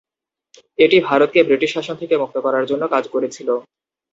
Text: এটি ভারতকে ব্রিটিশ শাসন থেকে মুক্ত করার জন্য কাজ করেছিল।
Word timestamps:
এটি 0.79 0.97
ভারতকে 1.07 1.39
ব্রিটিশ 1.47 1.69
শাসন 1.75 1.95
থেকে 2.01 2.15
মুক্ত 2.21 2.35
করার 2.45 2.63
জন্য 2.69 2.83
কাজ 2.93 3.03
করেছিল। 3.13 3.49